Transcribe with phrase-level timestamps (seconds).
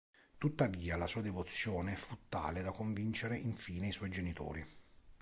[0.39, 4.65] Tuttavia la sua devozione fu tale da convincere infine i suoi genitori.